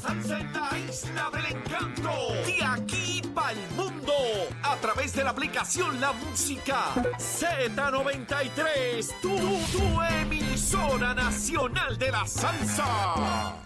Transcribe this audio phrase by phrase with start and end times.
[0.00, 2.10] salsa en la isla del encanto.
[2.46, 4.12] De aquí para el mundo.
[4.62, 6.86] A través de la aplicación La Música
[7.18, 9.20] Z93.
[9.20, 13.56] Tu, tu emisora nacional de la salsa.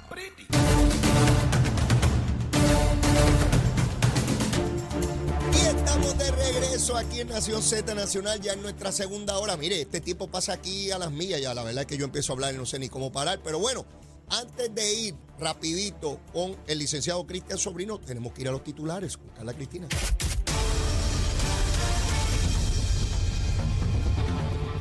[5.52, 9.56] Y estamos de regreso aquí en Nación Z Nacional, ya en nuestra segunda hora.
[9.56, 11.54] Mire, este tiempo pasa aquí a las millas ya.
[11.54, 13.40] La verdad es que yo empiezo a hablar y no sé ni cómo parar.
[13.42, 13.84] Pero bueno,
[14.30, 19.18] antes de ir rapidito con el licenciado Cristian Sobrino, tenemos que ir a los titulares
[19.36, 19.86] Carla Cristina.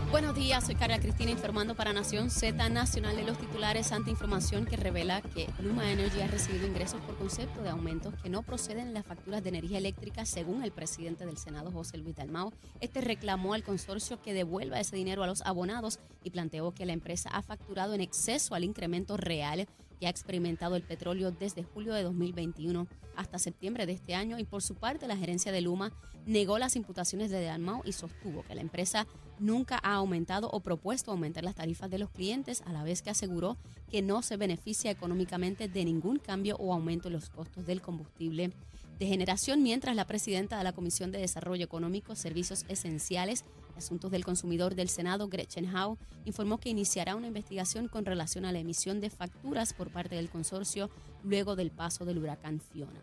[0.10, 4.66] Buenos días, soy Carla Cristina informando para Nación Z Nacional de los titulares ante información
[4.66, 8.88] que revela que Luma Energy ha recibido ingresos por concepto de aumentos que no proceden
[8.88, 12.54] en las facturas de energía eléctrica según el presidente del Senado, José Luis Dalmao.
[12.80, 16.94] Este reclamó al consorcio que devuelva ese dinero a los abonados y planteó que la
[16.94, 19.68] empresa ha facturado en exceso al incremento real
[20.06, 24.40] ha experimentado el petróleo desde julio de 2021 hasta septiembre de este año.
[24.40, 25.92] Y por su parte la gerencia de Luma
[26.26, 29.08] negó las imputaciones de Dalmau y sostuvo que la empresa
[29.40, 33.10] nunca ha aumentado o propuesto aumentar las tarifas de los clientes a la vez que
[33.10, 33.58] aseguró
[33.90, 38.52] que no se beneficia económicamente de ningún cambio o aumento en los costos del combustible
[39.00, 43.44] de generación, mientras la presidenta de la Comisión de Desarrollo Económico, Servicios Esenciales
[43.76, 48.46] y Asuntos del Consumidor del Senado, Gretchen Howe, informó que iniciará una investigación con relación
[48.46, 50.90] a la emisión de facturas por parte del consorcio
[51.24, 53.02] luego del paso del huracán Fiona.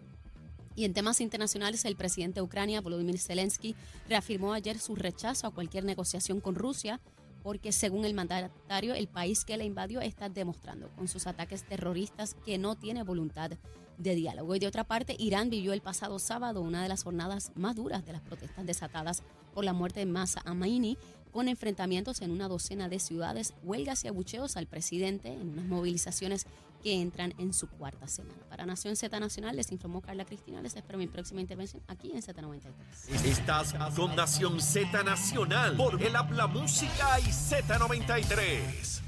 [0.76, 3.74] Y en temas internacionales, el presidente de Ucrania, Volodymyr Zelensky,
[4.08, 7.00] reafirmó ayer su rechazo a cualquier negociación con Rusia
[7.42, 12.34] porque según el mandatario, el país que la invadió está demostrando con sus ataques terroristas
[12.44, 13.52] que no tiene voluntad
[14.00, 14.54] de diálogo.
[14.54, 18.04] Y de otra parte, Irán vivió el pasado sábado una de las jornadas más duras
[18.04, 19.22] de las protestas desatadas
[19.54, 20.96] por la muerte de Masa Amini,
[21.32, 26.46] con enfrentamientos en una docena de ciudades, huelgas y abucheos al presidente en unas movilizaciones
[26.82, 28.40] que entran en su cuarta semana.
[28.48, 30.60] Para Nación Z Nacional les informó Carla Cristina.
[30.62, 33.24] Les espero mi próxima intervención aquí en Z93.
[33.24, 39.02] Estás con Nación Z Nacional por el Habla Música y Z93.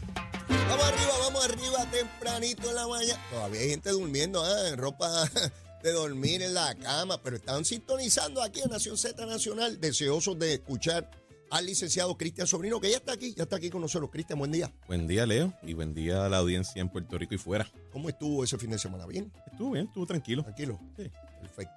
[0.68, 3.20] Vamos arriba, vamos arriba tempranito en la mañana.
[3.30, 5.30] Todavía hay gente durmiendo ah, en ropa
[5.82, 10.54] de dormir en la cama, pero están sintonizando aquí en Nación Z Nacional, deseosos de
[10.54, 11.10] escuchar
[11.50, 14.10] al licenciado Cristian Sobrino, que ya está aquí, ya está aquí con nosotros.
[14.10, 14.72] Cristian, buen día.
[14.86, 17.70] Buen día, Leo, y buen día a la audiencia en Puerto Rico y fuera.
[17.92, 19.04] ¿Cómo estuvo ese fin de semana?
[19.06, 19.30] ¿Bien?
[19.50, 20.42] Estuvo bien, estuvo tranquilo.
[20.42, 20.80] ¿Tranquilo?
[20.96, 21.10] Sí.
[21.40, 21.74] Perfecto.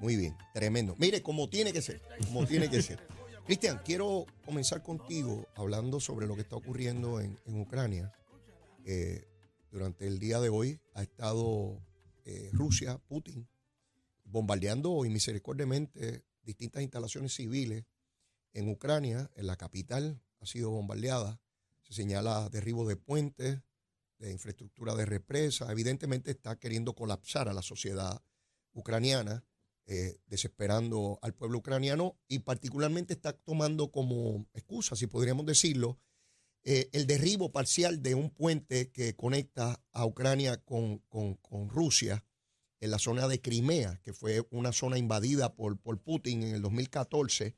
[0.00, 0.94] Muy bien, tremendo.
[0.98, 3.00] Mire, como tiene que ser, como tiene que ser.
[3.44, 8.12] Cristian, quiero comenzar contigo hablando sobre lo que está ocurriendo en, en Ucrania.
[8.90, 9.28] Eh,
[9.70, 11.78] durante el día de hoy ha estado
[12.24, 13.46] eh, Rusia, Putin,
[14.24, 17.84] bombardeando inmisericordiamente distintas instalaciones civiles
[18.54, 21.38] en Ucrania, en la capital, ha sido bombardeada.
[21.82, 23.60] Se señala derribo de puentes,
[24.20, 25.70] de infraestructura de represa.
[25.70, 28.22] Evidentemente está queriendo colapsar a la sociedad
[28.72, 29.44] ucraniana,
[29.84, 35.98] eh, desesperando al pueblo ucraniano y particularmente está tomando como excusa, si podríamos decirlo,
[36.70, 42.24] eh, el derribo parcial de un puente que conecta a Ucrania con, con- con Rusia
[42.80, 46.60] en la zona de Crimea, que fue una zona invadida por, por Putin en el
[46.62, 47.56] 2014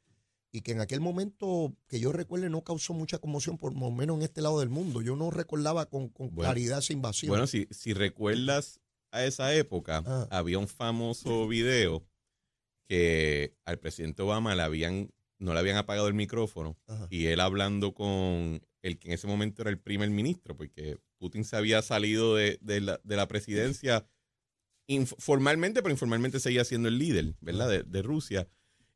[0.53, 4.17] y que en aquel momento, que yo recuerde, no causó mucha conmoción, por lo menos
[4.17, 5.03] en este lado del mundo.
[5.03, 7.31] Yo no recordaba con, con Bueno, claridad esa invasión.
[7.31, 8.81] Bueno, si, si recuerdas
[9.13, 10.29] a esa época, Ah.
[10.31, 12.05] había un famoso video
[12.89, 17.07] que al presidente Obama le habían, no le habían apagado el micrófono Ajá.
[17.11, 21.45] y él hablando con el que en ese momento era el primer ministro, porque Putin
[21.45, 24.07] se había salido de, de la, de la presidencia
[25.19, 27.69] formalmente, pero informalmente seguía siendo el líder, ¿verdad?
[27.69, 28.49] De, de Rusia.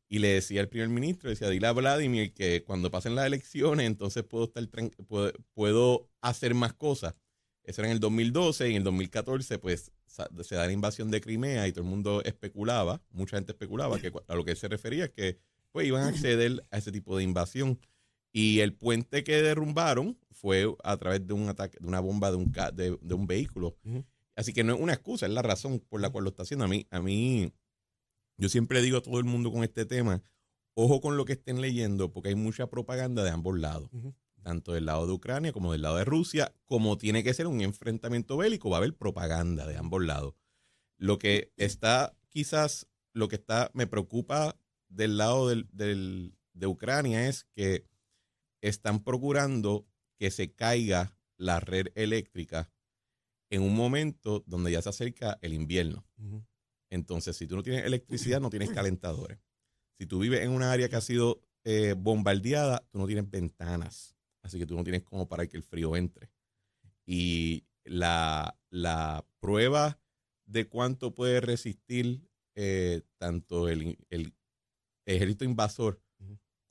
[0.07, 3.87] Y le decía al primer ministro, decía, dile a Vladimir que cuando pasen las elecciones,
[3.87, 4.67] entonces puedo estar
[5.07, 7.15] puedo, puedo hacer más cosas.
[7.63, 11.19] Eso era en el 2012 y en el 2014 pues se da la invasión de
[11.19, 15.05] Crimea y todo el mundo especulaba, mucha gente especulaba que a lo que se refería
[15.05, 15.39] es que
[15.71, 17.79] pues iban a acceder a ese tipo de invasión.
[18.37, 22.37] Y el puente que derrumbaron fue a través de un ataque, de una bomba de
[22.37, 23.77] un, ca- de, de un vehículo.
[24.35, 26.65] Así que no es una excusa, es la razón por la cual lo está haciendo.
[26.65, 27.53] A mí, a mí,
[28.37, 30.21] yo siempre digo a todo el mundo con este tema,
[30.73, 33.89] ojo con lo que estén leyendo, porque hay mucha propaganda de ambos lados,
[34.43, 37.61] tanto del lado de Ucrania como del lado de Rusia, como tiene que ser un
[37.61, 40.33] enfrentamiento bélico, va a haber propaganda de ambos lados.
[40.97, 44.57] Lo que está quizás lo que está, me preocupa
[44.89, 47.85] del lado del, de Ucrania es que
[48.67, 49.85] están procurando
[50.17, 52.69] que se caiga la red eléctrica
[53.49, 56.05] en un momento donde ya se acerca el invierno.
[56.89, 59.39] Entonces, si tú no tienes electricidad, no tienes calentadores.
[59.97, 64.15] Si tú vives en una área que ha sido eh, bombardeada, tú no tienes ventanas.
[64.41, 66.31] Así que tú no tienes como para que el frío entre.
[67.05, 69.99] Y la, la prueba
[70.45, 74.33] de cuánto puede resistir eh, tanto el, el,
[75.05, 76.01] ejército invasor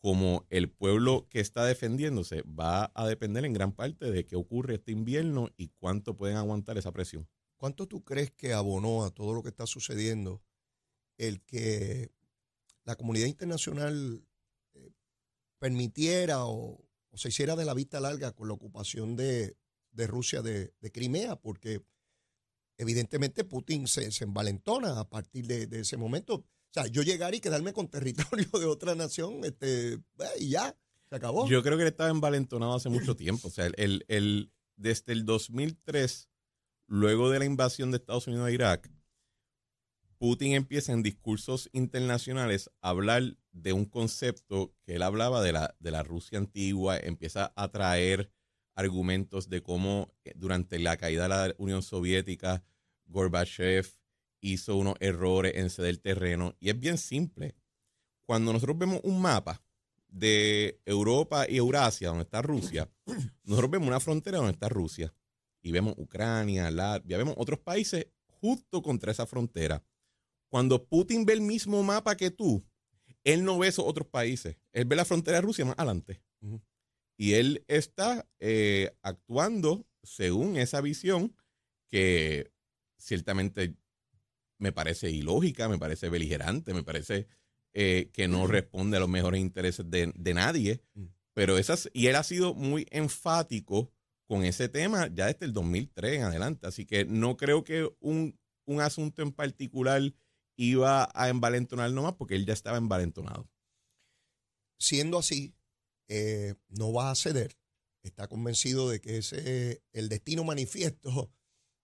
[0.05, 4.75] como el pueblo que está defendiéndose va a depender en gran parte de qué ocurre
[4.75, 7.27] este invierno y cuánto pueden aguantar esa presión.
[7.57, 10.43] ¿Cuánto tú crees que abonó a todo lo que está sucediendo
[11.17, 12.13] el que
[12.85, 14.23] la comunidad internacional
[14.75, 14.91] eh,
[15.59, 16.85] permitiera o,
[17.15, 19.57] se hiciera de la vista larga con la ocupación de,
[19.95, 21.37] Rusia de, Crimea?
[21.37, 21.83] Porque
[22.77, 27.89] evidentemente Putin se, envalentona a partir de ese momento sea, yo llegar y quedarme con
[27.89, 30.01] territorio de otra nación, este, eh,
[30.41, 30.77] y ya,
[31.09, 31.49] se acabó.
[31.49, 33.49] Yo creo que él estaba envalentonado hace mucho tiempo.
[33.49, 36.29] O sea, el, el, desde el 2003,
[36.87, 38.91] luego de la invasión de Estados Unidos a Irak,
[40.19, 45.77] Putin empieza en discursos internacionales a hablar de un concepto que él hablaba de la,
[45.79, 48.31] de la Rusia antigua, empieza a traer
[48.75, 52.65] argumentos de cómo eh, durante la caída de la Unión Soviética,
[53.07, 53.87] Gorbachev
[54.45, 56.55] hizo unos errores en ceder terreno.
[56.61, 57.55] Y es bien simple.
[58.27, 59.63] Cuando nosotros vemos un mapa
[60.09, 62.91] de Europa y Eurasia, donde está Rusia,
[63.45, 65.15] nosotros vemos una frontera donde está Rusia.
[65.63, 69.83] Y vemos Ucrania, Latvia, vemos otros países justo contra esa frontera.
[70.51, 72.63] Cuando Putin ve el mismo mapa que tú,
[73.25, 74.59] él no ve esos otros países.
[74.73, 76.23] Él ve la frontera de Rusia más adelante.
[77.17, 81.35] Y él está eh, actuando según esa visión
[81.89, 82.53] que
[82.99, 83.75] ciertamente
[84.59, 87.27] me parece ilógica, me parece beligerante, me parece
[87.73, 90.81] eh, que no responde a los mejores intereses de, nadie.
[90.95, 91.07] Mm.
[91.35, 93.93] Pero esas, y él ha sido muy enfático
[94.27, 96.67] con ese tema ya desde el 2003 en adelante.
[96.69, 98.39] Así que no creo que un,
[98.81, 100.01] asunto en particular
[100.57, 103.51] iba a envalentonar nomás porque él ya estaba envalentonado.
[104.79, 105.55] Siendo así,
[106.09, 107.59] eh, no va a ceder.
[108.05, 111.33] Está convencido de que ese es el destino manifiesto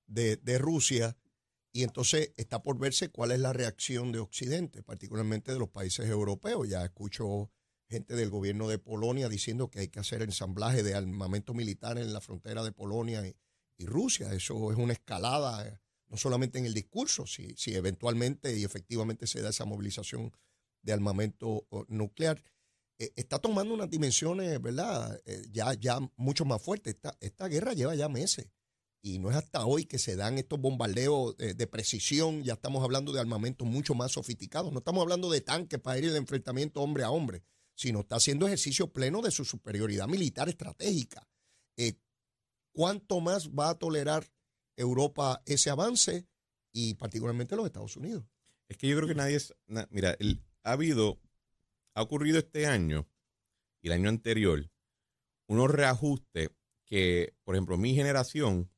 [0.06, 1.16] de, de Rusia
[1.72, 6.08] y entonces está por verse cuál es la reacción de Occidente, particularmente de los países
[6.08, 6.68] europeos.
[6.68, 7.50] Ya escucho
[7.88, 12.12] gente del gobierno de Polonia diciendo que hay que hacer ensamblaje de armamento militar en
[12.12, 13.36] la frontera de Polonia y,
[13.86, 14.34] Rusia.
[14.34, 19.40] Eso es una escalada, no solamente en el discurso, si, si eventualmente y efectivamente se
[19.40, 20.36] da esa movilización
[20.82, 22.42] de armamento nuclear.
[22.98, 25.18] Eh, está tomando unas dimensiones, ¿verdad?
[25.24, 26.94] Eh, ya, ya mucho más fuertes.
[26.96, 28.48] Esta, esta guerra lleva ya meses.
[29.02, 32.84] Y no es hasta hoy que se dan estos bombardeos eh, de precisión, ya estamos
[32.84, 34.72] hablando de armamentos mucho más sofisticados.
[34.72, 37.42] No estamos hablando de tanques para ir el enfrentamiento hombre a hombre,
[37.74, 41.26] sino está haciendo ejercicio pleno de su superioridad militar estratégica.
[41.78, 41.94] Eh,
[42.72, 44.30] ¿Cuánto más va a tolerar
[44.76, 46.26] Europa ese avance
[46.72, 48.24] y particularmente los Estados Unidos?
[48.68, 49.38] Es que yo creo que nadie
[49.88, 50.16] mira,
[50.62, 51.18] ha habido,
[51.94, 53.08] ha ocurrido este año
[53.80, 54.70] y el año anterior
[55.46, 56.50] unos reajustes
[56.84, 58.70] que, por ejemplo, mi generación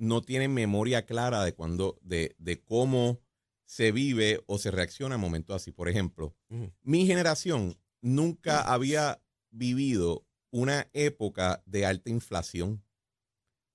[0.00, 3.20] no tienen memoria clara de cuando, de, de cómo
[3.66, 5.72] se vive o se reacciona a momentos así.
[5.72, 6.34] Por ejemplo,
[6.82, 12.82] mi generación nunca había vivido una época de alta inflación.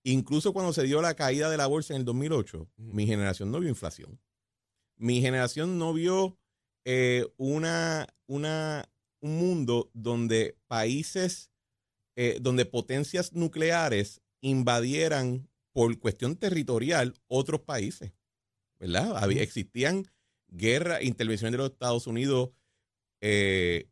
[0.03, 3.59] Incluso cuando se dio la caída de la bolsa en el 2008, mi generación no
[3.59, 4.19] vio inflación.
[4.97, 6.39] Mi generación no vio
[6.85, 8.89] eh, una, una,
[9.19, 11.51] un mundo donde países,
[12.15, 18.13] eh, donde potencias nucleares invadieran por cuestión territorial otros países,
[18.79, 19.17] ¿verdad?
[19.17, 20.09] Había, existían
[20.47, 22.51] guerras, intervenciones de los Estados Unidos
[23.19, 23.89] eh,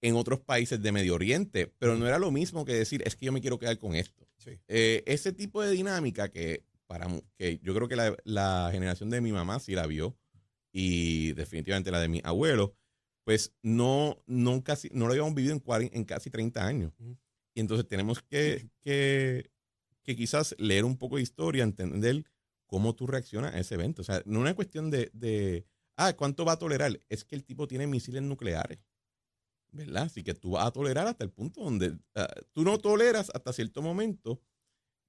[0.00, 3.26] en otros países de Medio Oriente, pero no era lo mismo que decir, es que
[3.26, 4.28] yo me quiero quedar con esto.
[4.68, 9.32] Eh, ese tipo de dinámica que, para, que yo creo que la, generación de mi
[9.32, 10.16] mamá sí la vio
[10.70, 12.76] y definitivamente la de mi abuelo,
[13.24, 16.92] pues no, no, casi, no lo habíamos vivido en, en casi 30 años.
[17.54, 19.50] Y entonces tenemos que, que
[20.04, 22.24] que quizás leer un poco de historia, entender
[22.66, 24.02] cómo tú reaccionas a ese evento.
[24.02, 27.00] O sea, no es una cuestión de, ah, ¿cuánto va a tolerar?
[27.08, 28.78] Es que el tipo tiene misiles nucleares,
[29.72, 30.04] ¿verdad?
[30.04, 33.52] Así que tú vas a tolerar hasta el punto donde ah, tú no toleras hasta
[33.52, 34.40] cierto momento,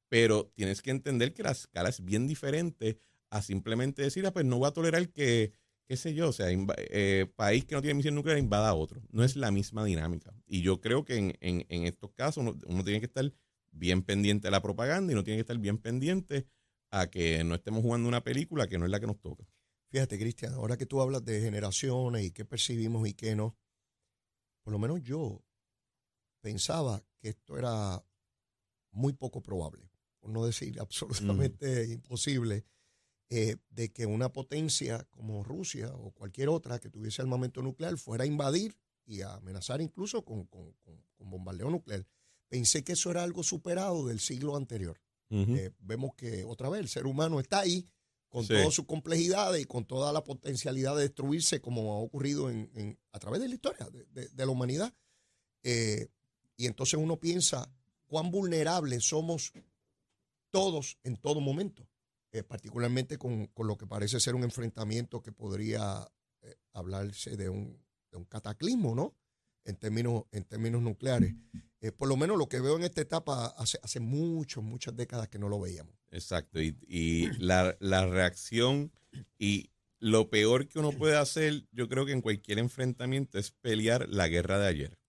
[0.09, 2.97] pero tienes que entender que la escala es bien diferente
[3.29, 5.51] a simplemente decir, ah, pues no voy a tolerar que,
[5.87, 6.47] qué sé yo, o sea,
[6.77, 9.01] eh, país que no tiene misiles nucleares invada a otro.
[9.11, 10.33] No es la misma dinámica.
[10.45, 13.31] Y yo creo que en, en estos casos uno tiene que estar
[13.75, 16.47] bien pendiente a la propaganda y no tiene que estar bien pendiente
[16.91, 19.45] a que no estemos jugando una película que no es la que nos toca.
[19.89, 23.55] Fíjate, Cristian, ahora que tú hablas de generaciones y qué percibimos y qué no,
[24.63, 25.43] por lo menos yo
[26.41, 28.03] pensaba que esto era
[28.91, 29.89] muy poco probable,
[30.19, 32.65] por no decir absolutamente imposible,
[33.29, 38.23] eh, de que una potencia como Rusia o cualquier otra que tuviese armamento nuclear fuera
[38.23, 42.05] a invadir y a amenazar incluso con, con- con- con bombardeo nuclear.
[42.55, 44.97] Pensé que eso era algo superado del siglo anterior.
[45.29, 47.85] Eh, vemos que otra vez el ser humano está ahí
[48.29, 48.53] con Sí.
[48.53, 52.97] todas sus complejidades y con toda la potencialidad de destruirse como ha ocurrido en, en-
[53.11, 54.93] a través de la historia de, de- de la humanidad.
[55.63, 56.07] Eh,
[56.55, 57.69] y entonces uno piensa
[58.07, 59.51] cuán vulnerables somos
[60.49, 61.85] todos en todo momento,
[62.31, 66.09] eh, particularmente con, con lo que parece ser un enfrentamiento que podría
[66.71, 67.77] hablarse de un,
[68.11, 69.13] de un cataclismo, ¿no?
[69.65, 71.33] En términos, en términos nucleares.
[71.85, 75.27] Eh, por lo menos lo que veo en esta etapa hace, hace muchas, muchas décadas
[75.27, 75.93] que no lo veíamos.
[76.09, 76.59] Exacto.
[76.59, 78.91] Y, y la, la reacción
[79.37, 84.09] y lo peor que uno puede hacer, yo creo que en cualquier enfrentamiento es pelear
[84.09, 84.99] la guerra de ayer.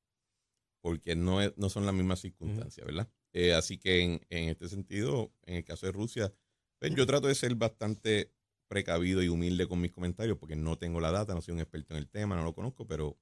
[0.83, 3.09] Porque no, es- no son las mismas circunstancias, ¿verdad?
[3.33, 6.33] Eh, así que en, en este sentido, en el caso de Rusia,
[6.79, 8.33] pues yo trato de ser bastante
[8.69, 11.95] precavido y humilde con mis comentarios porque no tengo la data, no soy un experto
[11.95, 13.19] en el tema, no lo conozco, pero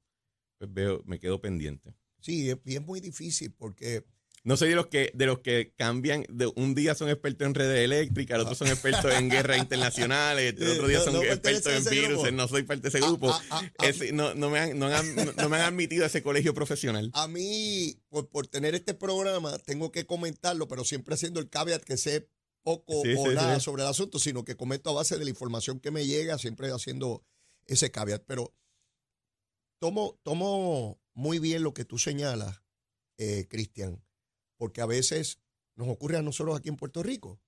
[0.59, 1.95] pues veo, me quedo pendiente.
[2.25, 4.03] Sí, es, y es muy difícil porque
[4.45, 7.55] No soy de los que de los que cambian, de un día son expertos en
[7.55, 11.67] redes eléctricas, el otro son expertos en guerras internacionales, el otro día son no expertos
[11.73, 12.31] a en virus, grupo.
[12.33, 13.31] no soy parte de ese grupo.
[13.31, 16.07] Ah, ah, ah, Ese- no, no me han, no, han, no me han admitido a
[16.07, 17.11] ese colegio profesional.
[17.15, 21.83] a mí, por, por tener este programa, tengo que comentarlo, pero siempre haciendo el caveat
[21.85, 22.29] que sé
[22.63, 23.65] poco Sí, o sí, nada sí.
[23.67, 26.71] sobre el asunto, sino que comento a base de la información que me llega, siempre
[26.71, 27.23] haciendo
[27.67, 28.23] ese caveat.
[28.27, 28.55] Pero
[29.79, 32.63] tomo, tomo muy bien lo que tú señalas,
[33.17, 34.05] eh, Cristian,
[34.57, 35.39] porque a veces
[35.77, 37.41] nos ocurre a nosotros aquí en Puerto Rico.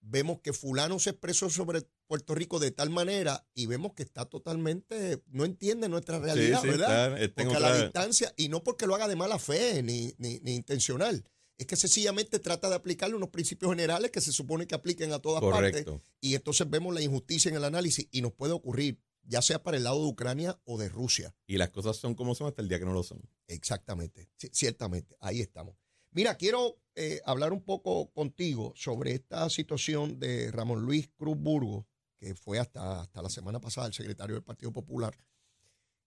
[0.00, 4.24] Vemos que fulano se expresó sobre Puerto Rico de tal manera y vemos que está
[4.26, 7.18] totalmente, no entiende nuestra realidad, sí, ¿verdad?
[7.34, 10.54] Porque a la distancia, y no porque lo haga de mala fe ni, ni, ni
[10.54, 11.24] intencional,
[11.58, 15.18] es que sencillamente trata de aplicarle unos principios generales que se supone que apliquen a
[15.18, 15.84] todas partes.
[15.84, 16.02] Correcto.
[16.20, 19.76] Y entonces vemos la injusticia en el análisis y nos puede ocurrir, ya sea para
[19.76, 21.34] el lado de Ucrania o de Rusia.
[21.46, 23.20] Y las cosas son como son hasta el día que no lo son.
[23.46, 25.76] Exactamente, ciertamente, ahí estamos.
[26.10, 31.86] Mira, quiero eh, hablar un poco contigo sobre esta situación de Ramón Luis Cruz Burgo,
[32.18, 35.14] que fue hasta, hasta la semana pasada el secretario del Partido Popular,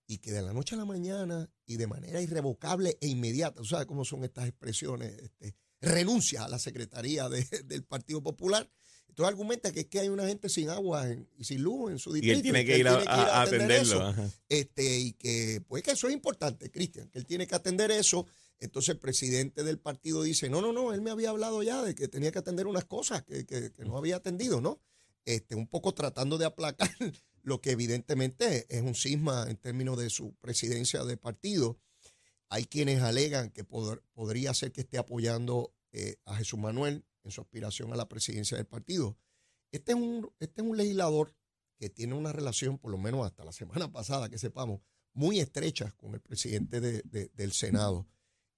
[0.08, 3.66] y que de la noche a la mañana y de manera irrevocable e inmediata, tú
[3.66, 8.68] sabes cómo son estas expresiones, este, renuncia a la secretaría de- del Partido Popular.
[9.20, 12.00] Entonces argumenta que es que hay una gente sin agua en- y sin luz en
[12.00, 12.38] su Y distrito.
[12.38, 14.16] él tiene que ir a, a atender atenderlo.
[14.48, 18.26] este, y que pues que eso es importante, Cristian, que él tiene que atender eso.
[18.62, 21.96] Entonces el presidente del partido dice, no, no, no, él me había hablado ya de
[21.96, 24.80] que tenía que atender unas cosas que, que- que no había atendido, ¿no?
[25.26, 26.90] Este, un poco tratando de aplacar
[27.44, 31.78] lo que evidentemente es un cisma en términos de su presidencia de partido.
[32.48, 37.32] Hay quienes alegan que pod- podría ser que esté apoyando eh, a Jesús Manuel en
[37.32, 39.18] su aspiración a la presidencia del partido.
[39.72, 41.36] Este es un, este es un legislador
[41.78, 44.82] que tiene una relación, por lo menos hasta la semana pasada, que sepamos,
[45.14, 48.08] muy estrecha con el presidente de- de- del Senado,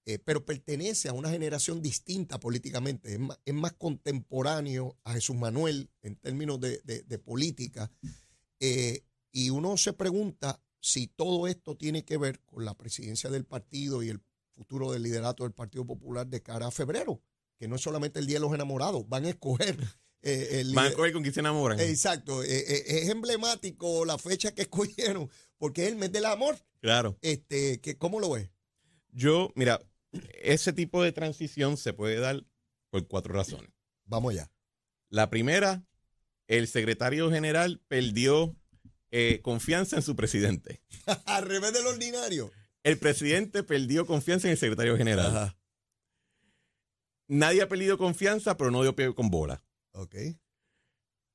[0.05, 5.35] eh, pero pertenece a una generación distinta políticamente, es más, es más contemporáneo a Jesús
[5.35, 7.91] Manuel en términos de, de- de política.
[8.59, 13.45] Eh, y uno se pregunta si todo esto tiene que ver con la presidencia del
[13.45, 17.21] partido y el futuro del liderato del Partido Popular de cara a febrero,
[17.61, 19.77] que no es solamente el Día de los Enamorados, van a escoger
[20.23, 21.79] eh, el Van a lider- coger con quién se enamoran.
[21.79, 26.57] Exacto, eh, eh, es emblemático la fecha que escogieron, porque es el mes del amor.
[26.81, 27.19] Claro.
[27.21, 28.49] Este, que, ¿Cómo lo ves?
[29.11, 29.79] Yo, mira,
[30.41, 32.43] ese tipo de transición se puede dar
[32.89, 33.69] por cuatro razones.
[34.05, 34.51] Vamos allá.
[35.09, 35.83] La primera,
[36.47, 38.55] el secretario general perdió
[39.11, 40.81] eh, confianza en su presidente.
[41.25, 42.51] Al revés del ordinario.
[42.83, 45.55] El presidente perdió confianza en el secretario general.
[47.31, 49.63] Nadie ha perdido confianza, pero no dio pie con bola.
[49.93, 50.15] Ok.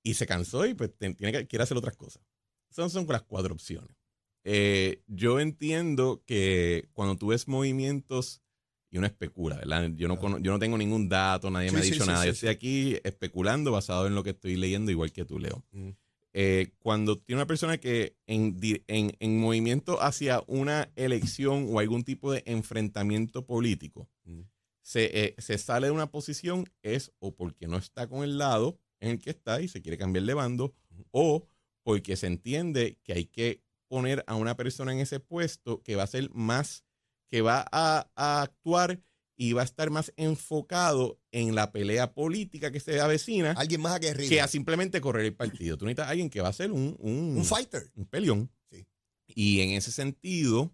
[0.04, 2.22] Y se cansó y pues te- tiene que, quiere hacer otras cosas.
[2.70, 3.96] Esas son las cuatro opciones.
[4.44, 8.42] Eh, yo entiendo que cuando tú ves movimientos
[8.90, 9.90] y uno especula, ¿verdad?
[9.96, 12.20] Yo no, yo no tengo ningún dato, nadie me ha dicho sí, nada.
[12.20, 15.64] sí, yo estoy aquí especulando basado en lo que estoy leyendo, igual que tú, Leo.
[15.72, 15.90] Mm.
[16.34, 21.80] Eh, cuando tiene una persona que en, di- en, en movimiento hacia una elección o
[21.80, 24.42] algún tipo de enfrentamiento político, Mm.
[24.86, 28.78] Se, eh, se sale de una posición es o porque no está con el lado
[29.00, 30.74] en el que está y se quiere cambiar de bando,
[31.10, 31.48] o
[31.82, 36.04] porque se entiende que hay que poner a una persona en ese puesto que va
[36.04, 36.84] a ser más,
[37.28, 39.02] que va a, a actuar
[39.36, 43.92] y va a estar más enfocado en la pelea política que se avecina Alguien más
[43.96, 44.28] aguerrido.
[44.28, 45.76] que a simplemente correr el partido.
[45.76, 47.90] Tú necesitas a alguien que va a ser un, un, un fighter.
[47.96, 48.52] un peleón.
[48.70, 48.86] Sí.
[49.26, 50.72] Y en ese sentido,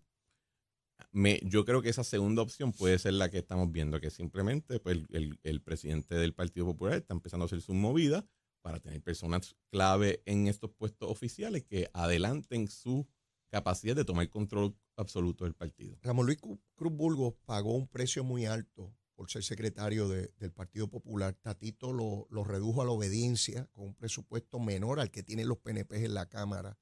[1.43, 4.99] yo creo que esa segunda opción puede ser la que estamos viendo, que simplemente pues,
[5.11, 8.27] el, presidente del Partido Popular está empezando a hacer su movida
[8.63, 13.07] para tener personas clave en estos puestos oficiales que adelanten su
[13.51, 15.99] capacidad de tomar control absoluto del partido.
[16.03, 20.89] Ramón Luis Cruz Burgos pagó un precio muy alto por ser secretario de- del Partido
[20.89, 21.35] Popular.
[21.35, 25.59] Tatito lo, lo redujo a la obediencia con un presupuesto menor al que tienen los
[25.59, 26.79] PNP en la Cámara.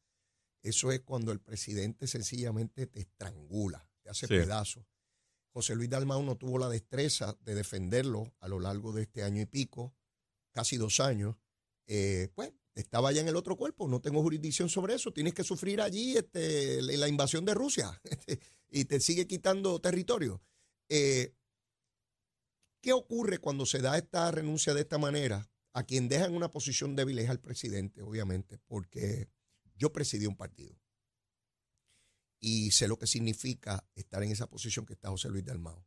[0.62, 4.34] Eso es cuando el presidente sencillamente te estrangula, te hace Sí.
[4.34, 4.84] pedazos.
[5.52, 9.40] José Luis Dalmau no tuvo la destreza de defenderlo a lo largo de este año
[9.42, 9.94] y pico,
[10.52, 11.36] casi dos años.
[11.86, 15.42] Eh, pues estaba ya en el otro cuerpo, no tengo jurisdicción sobre eso, tienes que
[15.42, 18.00] sufrir allí este, la la invasión de Rusia
[18.70, 20.40] y te sigue quitando territorio.
[20.88, 21.34] Eh,
[22.80, 25.50] ¿Qué ocurre cuando se da esta renuncia de esta manera?
[25.72, 29.28] A quien deja en una posición débil es al presidente, obviamente, porque
[29.76, 30.79] yo presidí un partido
[32.40, 35.86] y sé lo que significa estar en esa posición que está José Luis Dalmao.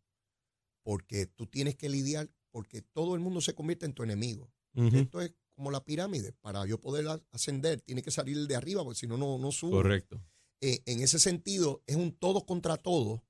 [0.83, 4.53] Porque tú tienes que lidiar, porque todo el mundo se convierte en tu enemigo.
[4.75, 6.33] Esto es como la pirámide.
[6.33, 9.71] Para yo poder ascender, tiene que salir de arriba, porque si no, no, no subo.
[9.71, 10.21] Correcto.
[10.61, 13.23] Eh, en ese sentido, es un todo contra todo,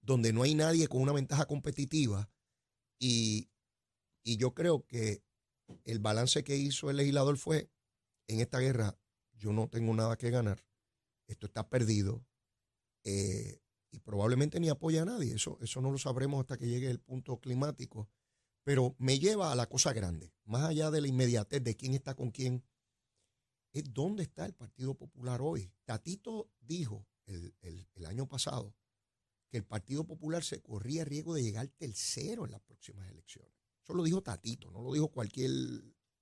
[0.00, 2.30] donde no hay nadie con una ventaja competitiva.
[2.98, 3.50] Y,
[4.24, 5.22] y yo creo que
[5.84, 7.70] el balance que hizo el legislador fue,
[8.26, 8.98] en esta guerra
[9.32, 10.64] yo no tengo nada que ganar,
[11.26, 12.24] esto está perdido,
[13.10, 16.90] eh, y probablemente ni apoya a nadie, eso, eso no lo sabremos hasta que llegue
[16.90, 18.10] el punto climático,
[18.64, 22.14] pero me lleva a la cosa grande, más allá de la inmediatez de quién está
[22.14, 22.62] con quién,
[23.72, 25.72] es dónde está el Partido Popular hoy.
[25.86, 28.74] Tatito dijo el, el- año pasado
[29.50, 33.54] que el Partido Popular se corría riesgo de llegar tercero en las próximas elecciones.
[33.82, 35.50] Eso lo dijo Tatito, no lo dijo cualquier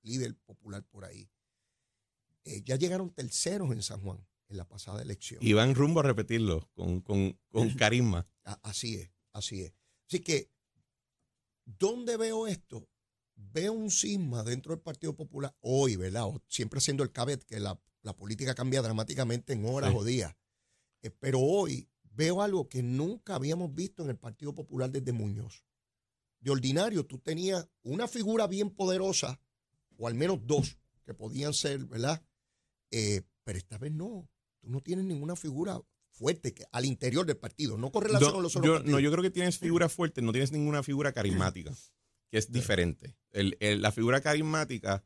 [0.03, 1.29] líder popular por ahí.
[2.45, 5.41] Eh, ya llegaron terceros en San Juan en la pasada elección.
[5.43, 8.27] Y van rumbo a repetirlo con, con, con carisma.
[8.63, 9.75] Así es, así es.
[10.09, 10.51] Así que,
[11.65, 12.89] ¿dónde veo esto?
[13.35, 16.27] Veo un cisma dentro del Partido Popular hoy, ¿verdad?
[16.27, 19.97] O siempre siendo el cabet que la, la política cambia dramáticamente en horas Sí.
[19.99, 20.35] o días.
[21.03, 25.65] Eh, pero hoy veo algo que nunca habíamos visto en el Partido Popular desde Muñoz.
[26.41, 29.41] De ordinario, tú tenías una figura bien poderosa,
[29.99, 32.25] o al menos dos, que podían ser, ¿verdad?
[32.91, 34.29] Eh, pero esta vez no.
[34.67, 38.35] Tú no tienes ninguna figura fuerte que, al interior del partido, no con relación No,
[38.35, 39.03] con los yo, otros no, partidos.
[39.03, 41.73] yo creo que tienes figuras fuertes, no tienes ninguna figura carismática,
[42.33, 43.15] que es diferente.
[43.31, 45.05] El- el- la figura carismática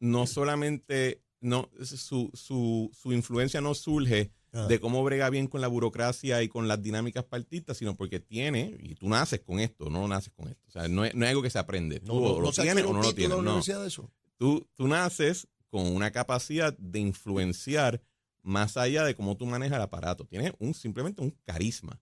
[0.00, 4.66] no solamente, no, su, su, su influencia no surge Ah.
[4.66, 8.78] de cómo brega bien con la burocracia y con las dinámicas partistas, sino porque tiene,
[8.80, 10.62] y tú naces con esto, no naces con esto.
[10.68, 12.00] O sea, no es, no es algo que se aprende.
[12.00, 13.36] Tú No, no, no lo tienes o no lo tienes.
[13.36, 14.10] No de eso.
[14.38, 18.00] tú, tú naces con una capacidad de influenciar
[18.48, 20.24] más allá de cómo tú manejas el aparato.
[20.26, 22.00] Tienes un, simplemente un carisma.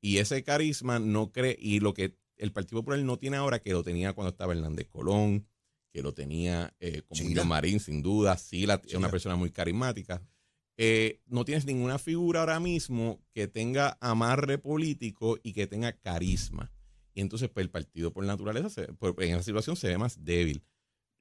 [0.00, 3.72] Y ese carisma no cree, y lo que el Partido Popular no tiene ahora, que
[3.72, 5.46] lo tenía cuando estaba Hernández Colón,
[5.92, 7.44] que lo tenía eh, como Chila.
[7.44, 10.22] Marín, sin duda, Sila es una persona muy carismática.
[10.78, 16.72] Eh, no tienes ninguna figura ahora mismo que tenga amarre político y que tenga carisma.
[17.14, 20.24] Y entonces, pues el partido por naturaleza, se- por- en esa situación se ve más
[20.24, 20.64] débil.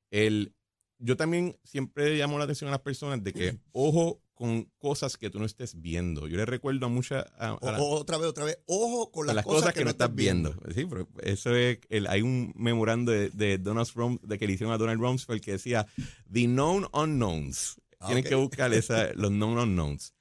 [0.10, 0.56] El,
[1.02, 5.30] yo también siempre llamo la atención a las personas de que, ojo con cosas que
[5.30, 6.28] tú no estés viendo.
[6.28, 7.26] Yo le recuerdo a muchas...
[7.38, 8.58] a- O- a la- otra vez, otra vez.
[8.66, 10.54] Ojo con las, cosas, que, no estás viendo.
[10.74, 14.54] Sí, pero eso es, el- hay un memorando de, de Donald Rum- de que le
[14.54, 15.86] hicieron a Donald Rumsfeld que decía
[16.32, 17.76] The Known Unknowns.
[18.00, 20.16] Ah, Tienen que buscar esa- los Known Unknowns.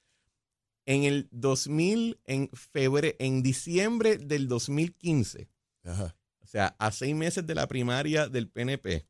[0.85, 5.49] En el 2000, en febrero, en diciembre del 2015,
[5.85, 6.15] Ajá.
[6.43, 9.07] o sea, a seis meses de la primaria del PNP,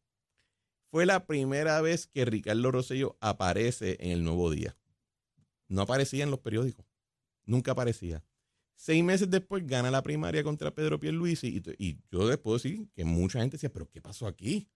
[0.90, 4.76] fue la primera vez que Ricardo Rosselló aparece en el Nuevo Día.
[5.68, 6.84] No aparecía en los periódicos.
[7.44, 8.24] Nunca aparecía.
[8.74, 12.88] Seis meses después gana la primaria contra Pedro Pierluisi y, y yo les puedo decir
[12.94, 14.68] que mucha gente decía, pero ¿qué pasó aquí?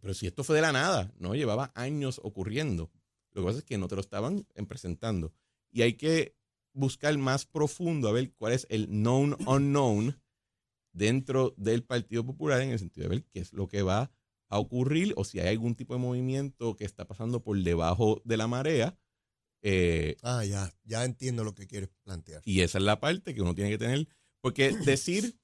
[0.00, 2.90] Pero si esto fue de la nada, no llevaba años ocurriendo.
[3.32, 5.34] Lo que pasa es que no te lo estaban en presentando.
[5.70, 6.36] Y hay que
[6.72, 10.18] buscar más profundo a ver cuál es el known unknown
[10.92, 14.10] dentro del Partido Popular en el sentido de ver qué es lo que va
[14.48, 18.36] a ocurrir o si hay algún tipo de movimiento que está pasando por debajo de
[18.36, 18.96] la marea.
[19.62, 22.42] eh, Ah, ya, ya entiendo lo que quieres plantear.
[22.44, 24.06] y esa es la parte que uno tiene que tener.
[24.40, 25.36] Porque decir,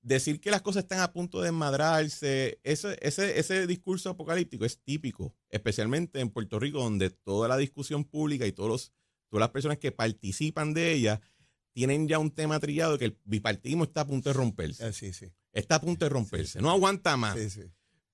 [0.00, 4.80] decir que las cosas están a punto de enmadrarse, ese, ese, ese discurso apocalíptico es
[4.82, 8.92] típico, especialmente en Puerto Rico, donde toda la discusión pública y todos los,
[9.30, 11.20] todas las personas que participan de ella
[11.72, 14.84] tienen ya un tema trillado que el bipartidismo está a punto de romperse.
[14.84, 15.26] Ah, sí, sí.
[15.52, 16.60] Está a punto de romperse.
[16.60, 17.38] No aguanta más.
[17.38, 17.62] sí, sí.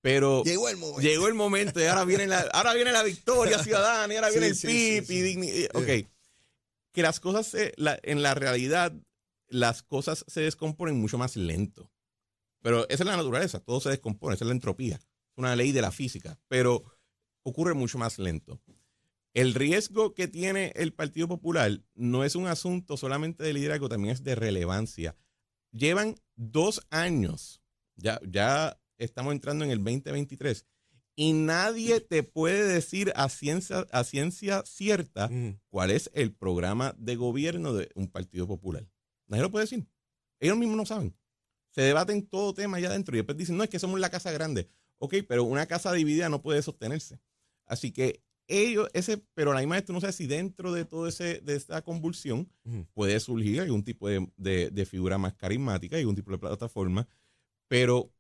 [0.01, 1.01] Pero Llegó el momento.
[1.01, 4.39] llegó el momento y ahora viene la, ahora viene la victoria ciudadana y ahora Sí,
[4.39, 6.09] viene el PIB sí, Ok.
[6.93, 8.93] Que las cosas, se- la- en la realidad,
[9.49, 11.91] las cosas se descomponen mucho más lento.
[12.63, 14.97] Pero esa es la naturaleza, todo se descompone, esa es la entropía.
[14.97, 16.85] Es una ley de la física, pero
[17.43, 18.61] ocurre mucho más lento.
[19.35, 24.13] El riesgo que tiene el Partido Popular no es un asunto solamente de liderazgo, también
[24.15, 25.17] es de relevancia.
[25.71, 27.63] Llevan dos años,
[27.97, 30.67] ya, ya estamos entrando en el 2023,
[31.17, 35.59] y nadie te puede decir a ciencia, a ciencia cierta Mm.
[35.69, 38.87] cuál es el programa de gobierno de un Partido Popular.
[39.27, 39.87] Nadie lo puede decir.
[40.41, 41.17] Ellos mismos no saben.
[41.71, 44.31] Se debaten todo tema allá adentro y después dicen, no, es que somos la casa
[44.31, 44.69] grande.
[44.99, 47.21] Ok, pero una casa dividida no puede sostenerse.
[47.67, 51.07] Así que ellos, ese, pero la misma vez tú no sabes si dentro de todo
[51.09, 52.49] ese, de esta convulsión
[52.95, 57.07] puede surgir algún tipo de, de- de figura más carismática, algún tipo de plataforma,
[57.69, 58.13] pero,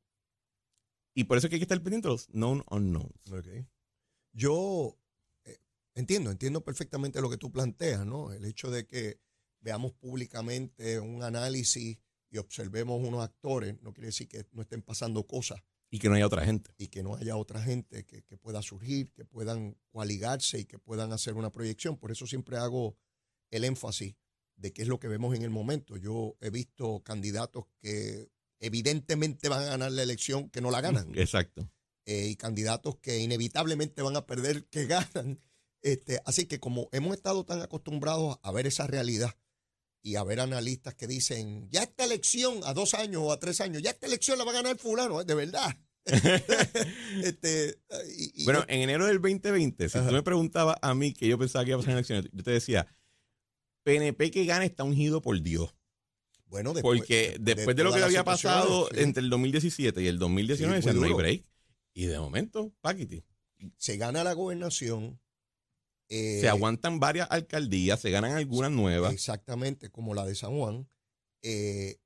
[1.18, 3.33] y por eso es que hay que estar pendiente de los known unknowns.
[3.33, 3.48] Ok.
[4.33, 4.96] Yo
[5.44, 5.59] eh,
[5.96, 8.31] entiendo, entiendo perfectamente lo que tú planteas, ¿no?
[8.31, 9.20] El hecho de que
[9.59, 11.98] veamos públicamente un análisis
[12.31, 16.14] y observemos unos actores no quiere decir que no estén pasando cosas Y que no
[16.14, 16.70] haya otra gente.
[16.78, 20.78] y que no haya otra gente que, que pueda surgir, que puedan coaligarse y que
[20.78, 21.96] puedan hacer una proyección.
[21.96, 22.96] Por eso siempre hago
[23.50, 24.14] el énfasis
[24.54, 25.96] de qué es lo que vemos en el momento.
[25.96, 31.12] Yo he visto candidatos que evidentemente van a ganar la elección que no la ganan
[31.18, 31.71] Exacto.
[32.07, 35.40] eh, y candidatos que inevitablemente van a perder que ganan.
[35.81, 39.37] Este, así que como hemos estado tan acostumbrados a ver esa realidad
[40.03, 43.61] y a ver analistas que dicen, ya esta elección a dos años o a tres
[43.61, 45.77] años, ya esta elección la va a ganar fulano, de verdad.
[47.23, 47.79] este,
[48.16, 50.09] y- y Bueno, yo- en enero del 2020, si Ajá.
[50.09, 52.42] tú me preguntabas a mí que yo pensaba que iba a pasar en elecciones, yo
[52.42, 52.87] te decía,
[53.85, 55.75] PNP que gane está ungido por Dios.
[56.48, 60.18] Bueno, después, Porque después de, lo que había pasado sí, entre el 2017 y el
[60.18, 61.44] 2019, Sí, no hay break.
[61.94, 63.22] Y de momento, Paquiti.
[63.76, 65.20] se gana la gobernación.
[66.08, 69.12] eh, se aguantan varias alcaldías, se ganan algunas nuevas.
[69.12, 70.88] Exactamente, como la de San Juan.
[71.42, 71.98] eh,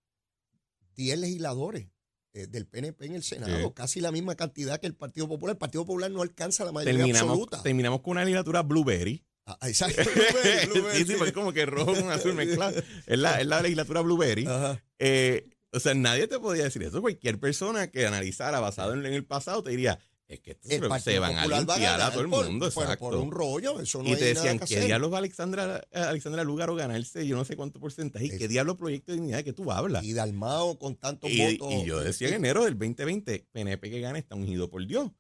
[0.97, 1.89] 10 legisladores
[2.35, 3.73] eh, del PNP en el Senado, Sí.
[3.75, 5.55] casi la misma cantidad que el Partido Popular.
[5.55, 7.63] El Partido Popular no alcanza la mayoría Terminamos, absoluta.
[7.63, 9.25] terminamos con una legislatura Blueberry.
[9.47, 10.03] Ah, exacto.
[10.15, 12.81] Blueberry, Blueberry, sí, sí, porque es como que rojo con azul mezclado.
[13.07, 14.47] Es la, es la legislatura Blueberry.
[14.47, 14.83] Ajá.
[14.99, 17.01] Eh, o sea, nadie te podía decir eso.
[17.01, 21.19] Cualquier persona que analizara basado en, en el pasado te diría, es que El se-
[21.19, 22.71] van a limpiar a todo el por- mundo.
[22.75, 23.11] bueno, exacto.
[23.11, 25.83] por un rollo, eso no y hay te nada decían, que ¿qué diablos va Alexandra,
[25.91, 28.27] eh, Alexandra Lugar a ganarse yo no sé cuánto porcentaje?
[28.27, 30.05] ¿Y qué diablos proyecto de dignidad que tú hablas?
[30.05, 31.73] Y Dalmao con tantos votos.
[31.73, 35.11] y yo decía en enero del 2020, PNP que gana está ungido por Dios.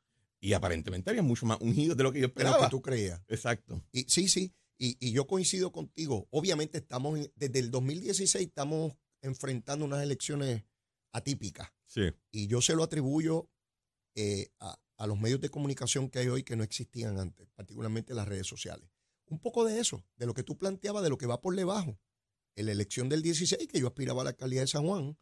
[0.44, 2.68] Y aparentemente había mucho más ungido de lo que yo de lo que esperaba.
[2.68, 3.22] tú creías.
[3.28, 3.82] Exacto.
[3.92, 4.52] Y, sí, sí.
[4.76, 6.26] Y, y yo coincido contigo.
[6.30, 10.64] Obviamente estamos, en- desde el 2016 estamos enfrentando unas elecciones
[11.12, 11.68] atípicas.
[11.86, 12.10] Sí.
[12.32, 13.48] Y yo se lo atribuyo
[14.16, 18.12] eh, a, a los medios de comunicación que hay hoy que no existían antes, particularmente
[18.14, 18.88] las redes sociales.
[19.26, 21.98] Un poco de eso, de lo que tú planteabas, de lo que va por debajo.
[22.56, 25.16] En la elección del 16, que yo aspiraba a la alcaldía de San Juan,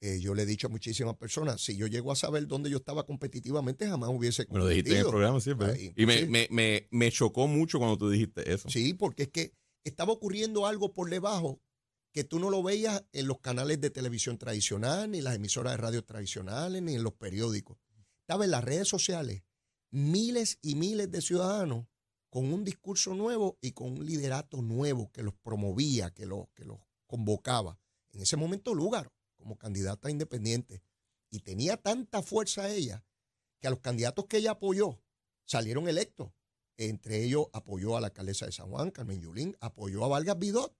[0.00, 2.78] eh, yo le he dicho a muchísimas personas, si yo llego a saber dónde yo
[2.78, 5.72] estaba competitivamente, jamás hubiese Me lo dijiste en el programa siempre.
[5.72, 8.68] Ay, y me, me, me, me chocó mucho cuando tú dijiste eso.
[8.68, 9.52] Sí, porque es que
[9.84, 11.60] estaba ocurriendo algo por debajo
[12.12, 15.74] que tú no lo veías en los canales de televisión tradicional, ni en las emisoras
[15.74, 17.78] de radio tradicionales, ni en los periódicos.
[18.20, 19.42] Estaba en las redes sociales
[19.90, 21.86] miles y miles de ciudadanos
[22.28, 26.64] con un discurso nuevo y con un liderato nuevo que los promovía, que los, que
[26.64, 27.78] los convocaba.
[28.10, 29.12] En ese momento Lúgaro,
[29.46, 30.82] como candidata independiente,
[31.30, 33.04] y tenía tanta fuerza ella
[33.60, 35.00] que a los candidatos que ella apoyó
[35.44, 36.32] salieron electos.
[36.76, 40.76] Entre ellos apoyó a la alcaldesa de San Juan, Carmen Yulín, apoyó a Vargas Vidot.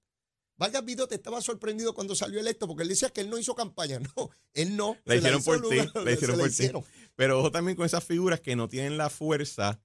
[0.58, 4.00] Vargas Vidot estaba sorprendido cuando salió electo porque él decía que él no hizo campaña.
[4.16, 4.96] No, él no.
[5.04, 6.70] La hicieron por ti, la hicieron por ti.
[7.14, 9.80] Pero ojo también con esas figuras que no tienen la fuerza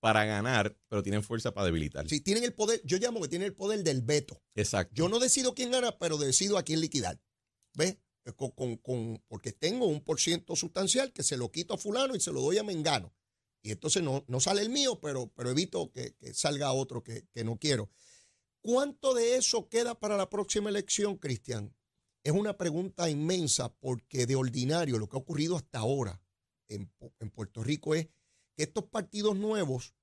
[0.00, 2.06] para ganar, pero tienen fuerza para debilitar.
[2.10, 4.42] Sí, tienen el poder, yo llamo que tienen el poder del veto.
[4.54, 4.92] Exacto.
[4.94, 7.18] Yo no decido quién gana, pero decido a quién liquidar.
[7.74, 7.96] ¿Ves?
[8.36, 12.14] Con, con- con- porque tengo un por ciento sustancial que se lo quito a fulano
[12.14, 13.12] y se lo doy a Mengano.
[13.62, 17.26] Y entonces no, no sale el mío, pero, pero evito que, que salga otro que,
[17.32, 17.90] que no quiero.
[18.60, 21.74] ¿Cuánto de eso queda para la próxima elección, Cristian?
[22.24, 26.22] Es una pregunta inmensa porque de ordinario lo que ha ocurrido hasta ahora
[26.68, 28.06] en, en Puerto Rico es
[28.56, 29.94] que estos partidos nuevos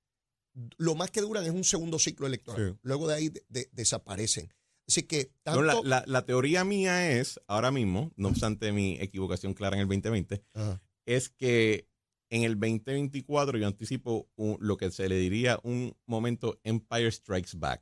[0.77, 2.71] lo más que duran es un segundo ciclo electoral.
[2.73, 2.79] Sí.
[2.81, 4.53] Luego de ahí de- de- desaparecen.
[4.89, 9.53] Así que No, la, la- la teoría mía es, ahora mismo, no obstante mi equivocación
[9.53, 10.81] clara en el 2020, Ajá.
[11.05, 11.87] es que
[12.31, 17.51] en el 2024 yo anticipo un- lo que se le diría un momento Empire Strikes
[17.55, 17.81] Back.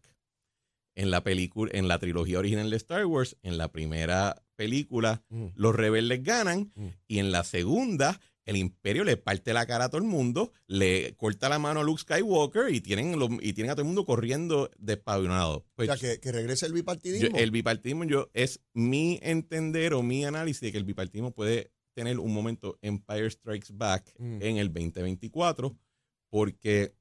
[0.99, 5.49] en la película, en la trilogía original de Star Wars, en la primera película, Mm.
[5.53, 6.87] los rebeldes ganan, Mm.
[7.07, 11.13] y en la segunda, el imperio le parte la cara a todo el mundo, le
[11.15, 14.71] corta la mano a Luke Skywalker y tienen, y tienen a todo el mundo corriendo
[14.79, 15.57] despabilonado.
[15.57, 17.37] O Pues, sea, que, que regrese el yo- bipartidismo.
[17.37, 22.17] el bipartidismo yo, es mi entender o mi análisis de que el bipartidismo puede tener
[22.19, 24.41] un momento Empire Strikes Back Mm.
[24.41, 25.77] en el 2024,
[26.29, 26.93] porque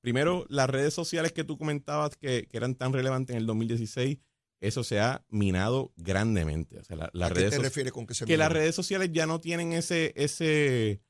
[0.00, 4.18] primero las redes sociales que tú comentabas que, que eran tan relevantes en el 2016,
[4.60, 6.78] eso se ha minado grandemente.
[6.78, 8.74] O sea, la- las ¿A qué redes te refieres con que se que las redes
[8.74, 11.00] sociales ya no tienen ese, ese,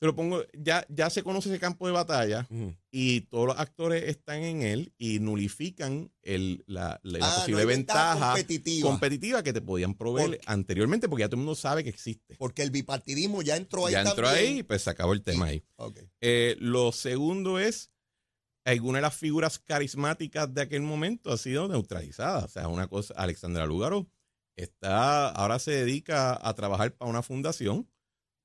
[0.00, 2.48] te lo pongo, ya, ya se conoce ese campo de batalla
[2.90, 7.64] y todos los actores están en él y nulifican el, la, la- la Ah, posible
[7.64, 8.90] ventaja ventaja competitiva.
[8.90, 12.34] competitiva que te podían proveer anteriormente porque ya todo el mundo sabe que existe.
[12.36, 14.54] Porque el bipartidismo ya entró ahí Ya entró también.
[14.54, 15.62] ahí y pues se acabó el tema ahí.
[16.20, 17.91] Eh, lo segundo es,
[18.64, 22.44] alguna de las figuras carismáticas de aquel momento ha sido neutralizada.
[22.44, 24.06] O sea, una cosa, Alexandra Lugaro
[24.56, 27.88] está, ahora se dedica a trabajar para una fundación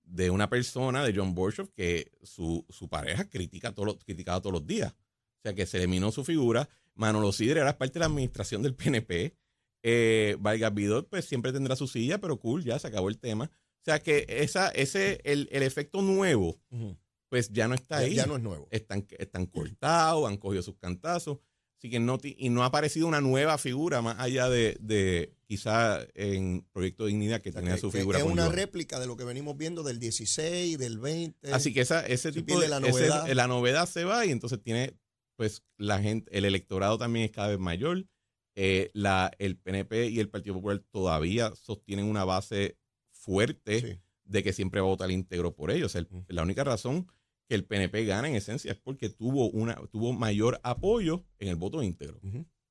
[0.03, 4.53] de una persona, de John Borshoff, que su, su pareja critica todos los, criticaba todos
[4.53, 4.93] los días.
[4.93, 6.69] O sea, que se eliminó su figura.
[6.95, 9.35] Manolo Sidre era parte de la administración del PNP.
[9.83, 13.51] Eh, Vargas Vidot, pues siempre tendrá su silla, pero cool, ya se acabó el tema.
[13.81, 16.97] O sea, que esa, ese, el, el efecto nuevo, Ujú.
[17.29, 18.67] Pues ya no está ahí ya no es nuevo.
[18.71, 21.39] están, están cortados, han cogido sus cantazos.
[21.77, 25.99] Así que no, y no ha aparecido una nueva figura más allá de, de quizá
[26.15, 28.17] en Proyecto Dignidad que O sea, tenía que- su figura.
[28.17, 31.51] es una réplica de lo que venimos viendo del 16, del 20.
[31.53, 33.27] Así que esa, ese se tipo de la ese- novedad.
[33.31, 34.97] la novedad se va y entonces tiene,
[35.35, 38.07] pues, la gente, el electorado también es cada vez mayor.
[38.55, 42.79] Eh, la, el PNP y el Partido Popular todavía sostienen una base
[43.11, 43.99] fuerte Sí.
[44.25, 45.87] de que siempre va a votar íntegro por ellos.
[45.87, 46.25] O sea, el- Ujú.
[46.29, 47.07] la única razón
[47.47, 51.55] que el PNP gana en esencia es porque tuvo una tuvo mayor apoyo en el
[51.55, 52.19] voto íntegro.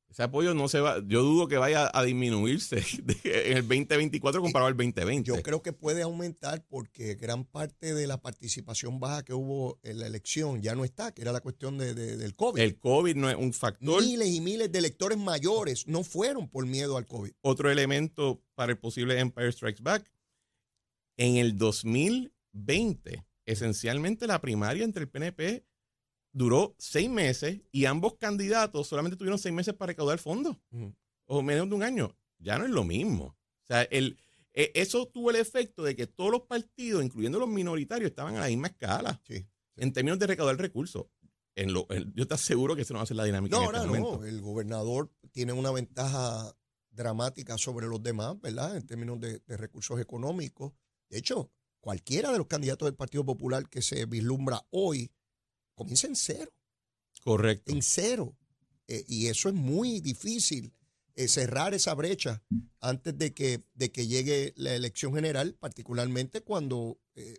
[0.09, 2.77] Ese apoyo no se va, yo dudo que vaya a disminuirse
[3.25, 5.27] en el 2024 comparado al 2020.
[5.27, 9.99] Yo creo que puede aumentar porque gran parte de la participación baja que hubo en
[9.99, 12.61] la elección ya no está, que era la cuestión de- de- del COVID.
[12.63, 14.01] el COVID no es un factor.
[14.03, 17.33] Miles y miles de electores mayores no fueron por miedo al COVID.
[17.43, 20.09] Otro elemento para el posible Empire Strikes Back.
[21.19, 25.65] En el 2020, esencialmente la primaria entre el PNP
[26.33, 30.57] duró seis meses y ambos candidatos solamente tuvieron seis meses para recaudar fondos.
[31.27, 33.25] O menos de un año, ya no es lo mismo.
[33.25, 34.19] O sea, el,
[34.53, 38.41] e- eso tuvo el efecto de que todos los partidos, incluyendo los minoritarios, estaban a
[38.41, 39.47] la misma escala Sí.
[39.77, 41.07] en términos de recaudar recursos.
[41.55, 43.63] En lo, en- yo te aseguro que eso no va a ser la dinámica No,
[43.63, 44.19] en este ahora momento.
[44.19, 44.25] no.
[44.27, 46.55] El gobernador tiene una ventaja
[46.91, 48.77] dramática sobre los demás, ¿verdad?
[48.77, 50.73] En términos de, de recursos económicos.
[51.09, 51.51] De hecho,
[51.91, 55.09] cualquiera de los candidatos del Partido Popular que se vislumbra hoy
[55.77, 56.51] comienza en cero,
[57.23, 57.71] Correcto.
[57.71, 58.37] en cero.
[58.89, 60.73] Eh, y eso es muy difícil,
[61.15, 62.43] eh, cerrar esa brecha
[62.81, 67.39] antes de que, de que llegue la elección general, particularmente cuando eh,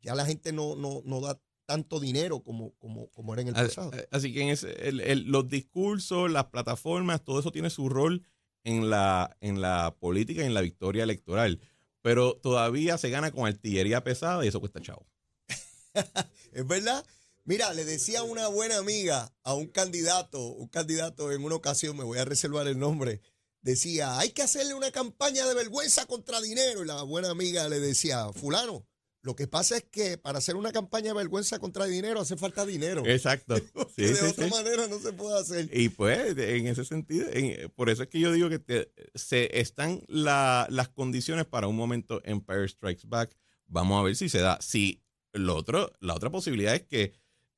[0.00, 3.54] ya la gente no, no, no da tanto dinero como, como, como era en el
[3.54, 3.92] pasado.
[4.10, 8.26] Así que en ese- el- el- los discursos, las plataformas, todo eso tiene su rol
[8.64, 11.60] en la, en la política y en la victoria electoral.
[12.06, 15.08] Pero todavía se gana con artillería pesada y eso cuesta chavo.
[16.52, 17.04] Es verdad.
[17.42, 22.04] Mira, le decía una buena amiga a un candidato, un candidato en una ocasión, me
[22.04, 23.22] voy a reservar el nombre,
[23.60, 26.84] decía, hay que hacerle una campaña de vergüenza contra dinero.
[26.84, 28.86] Y la buena amiga le decía, fulano,
[29.26, 32.64] lo que pasa es que para hacer una campaña de vergüenza contra dinero hace falta
[32.64, 33.02] dinero.
[33.04, 33.56] Exacto.
[33.96, 34.50] Sí, de sí, otra sí.
[34.50, 35.68] manera no se puede hacer.
[35.72, 39.58] Y pues, en ese sentido, en- por eso es que yo digo que te- se
[39.58, 43.36] están la- las condiciones para un momento Empire Strikes Back.
[43.66, 44.58] Vamos a ver si se da.
[44.60, 47.12] Si lo otro, la otra posibilidad es que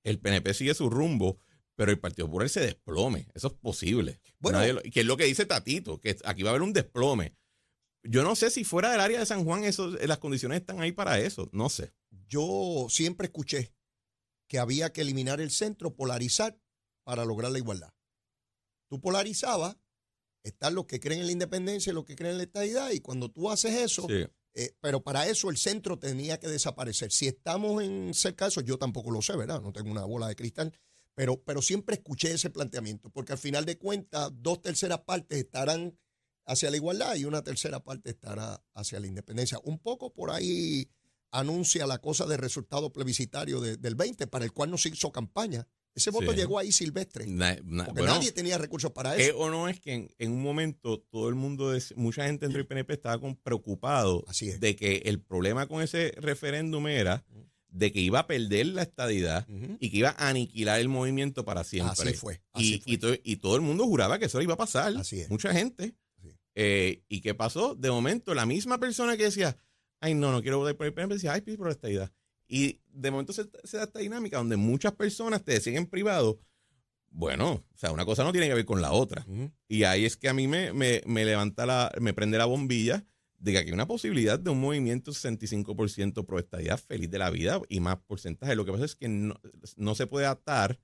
[0.05, 1.39] el PNP sigue su rumbo,
[1.75, 3.27] pero el Partido Popular se desplome.
[3.35, 4.21] Eso es posible.
[4.39, 4.65] Bueno.
[4.73, 7.35] Lo- que es lo que dice Tatito, que aquí va a haber un desplome.
[8.11, 10.93] Yo no sé si fuera del área de San Juan eso, las condiciones están ahí
[10.93, 11.51] para eso.
[11.53, 11.93] No sé.
[12.27, 13.75] Yo siempre escuché
[14.49, 16.59] que había que eliminar el centro, polarizar
[17.05, 17.93] para lograr la igualdad.
[18.89, 19.77] Tú polarizabas,
[20.43, 23.01] están los que creen en la independencia y los que creen en la estadidad, y
[23.01, 24.25] cuando tú haces eso, Sí.
[24.55, 27.13] eh, pero para eso el centro tenía que desaparecer.
[27.13, 29.61] Si estamos en cerca de eso, yo tampoco lo sé, ¿verdad?
[29.61, 30.73] No tengo una bola de cristal,
[31.15, 35.99] pero, pero siempre escuché ese planteamiento, porque al final de cuentas, dos terceras partes estarán
[36.49, 39.59] hacia la igualdad y una tercera parte estará hacia la independencia.
[39.65, 40.89] Un poco por ahí
[41.31, 45.13] anuncia la cosa del resultado plebiscitario de- del 20, para el cual no se hizo
[45.13, 45.67] campaña.
[45.95, 46.39] Ese voto Sí.
[46.39, 49.39] llegó ahí silvestre, Na- na- porque bueno, nadie tenía recursos para ¿Es eso.
[49.39, 52.67] o no es que en, en un momento todo el mundo, mucha gente dentro del
[52.67, 54.61] PNP estaba con- preocupado Así es.
[54.61, 57.25] de que el problema con ese referéndum era
[57.71, 59.47] de que iba a perder la estadidad
[59.81, 62.11] y que iba a aniquilar el movimiento para siempre.
[62.11, 62.93] Así fue, así y, fue.
[62.93, 64.97] y to- y todo el mundo juraba que eso iba a pasar.
[64.97, 65.29] Así es.
[65.29, 65.95] Mucha gente.
[66.61, 67.77] Eh, ¿Y qué pasó?
[67.77, 69.57] De momento, la misma persona que decía,
[70.01, 72.13] ay, no, no quiero votar por el PNP, decía, ay, por la estadidad.
[72.49, 76.41] Y de momento se, se da esta dinámica donde muchas personas te decían en privado,
[77.11, 79.25] bueno, o sea, una cosa no tiene que ver con la otra.
[79.69, 83.05] Y ahí es que a mí me, me, me levanta la, me prende la bombilla
[83.39, 87.31] de que aquí hay una posibilidad de un movimiento 65% pro estadidad feliz de la
[87.31, 88.57] vida y más porcentaje.
[88.57, 89.41] Lo que pasa es que no,
[89.77, 90.81] no se puede atar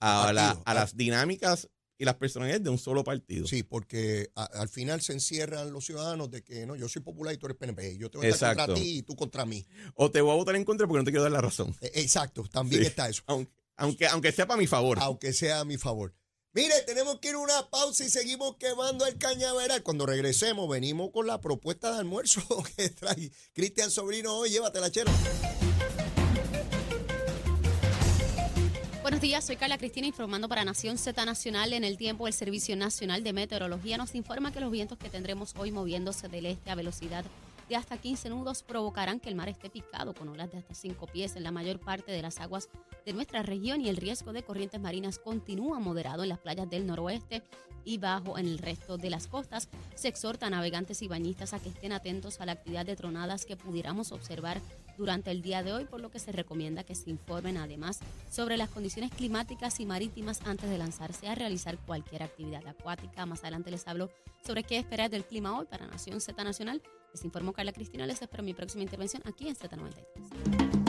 [0.00, 1.68] a, la- a a- las dinámicas
[2.00, 3.46] y las personalidades de un solo partido.
[3.46, 7.34] Sí, porque a- al final se encierran los ciudadanos de que no, yo soy popular
[7.34, 7.98] y tú eres PNP.
[7.98, 8.64] Yo te voy a Exacto.
[8.66, 9.66] contra ti y tú contra mí.
[9.94, 11.76] O te voy a votar en contra porque no te quiero dar la razón.
[11.82, 12.88] Eh, Exacto, también Sí.
[12.88, 13.22] está eso.
[13.26, 14.98] Aunque, aunque, aunque sea para mi favor.
[15.00, 16.14] Aunque sea a mi favor.
[16.52, 19.82] Mire, tenemos que ir a una pausa y seguimos quemando el cañaveral.
[19.84, 22.40] Cuando regresemos, venimos con la propuesta de almuerzo
[22.76, 24.50] que trae Cristian Sobrino hoy.
[24.50, 25.12] Llévatela, chero.
[29.10, 31.72] Buenos días, soy Carla Cristina informando para Nación Z Nacional.
[31.72, 35.52] En el tiempo, el Servicio Nacional de Meteorología nos informa que los vientos que tendremos
[35.58, 37.24] hoy moviéndose del este a velocidad
[37.68, 41.08] de hasta 15 nudos provocarán que el mar esté picado con olas de hasta 5
[41.08, 42.68] pies en la mayor parte de las aguas
[43.04, 46.86] de nuestra región y el riesgo de corrientes marinas continúa moderado en las playas del
[46.86, 47.42] noroeste
[47.84, 49.68] y bajo en el resto de las costas.
[49.96, 53.44] Se exhorta a navegantes y bañistas a que estén atentos a la actividad de tronadas
[53.44, 54.60] que pudiéramos observar
[55.00, 58.58] durante el día de hoy, por lo que se recomienda que se informen además sobre
[58.58, 63.24] las condiciones climáticas y marítimas antes de lanzarse a realizar cualquier actividad acuática.
[63.24, 64.10] Más adelante les hablo
[64.44, 66.82] sobre qué esperar del clima hoy para Nación Z Nacional.
[67.14, 70.79] Les informo Carla Cristina, les espero mi próxima intervención aquí en Z93.